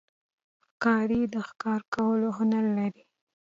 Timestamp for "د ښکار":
1.33-1.81